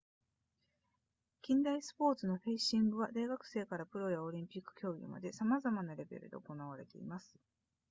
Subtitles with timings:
[1.43, 7.35] 近代スポーツのフェンシングは大学生からプロやオリンピック競技までさまざまなレベルで行われています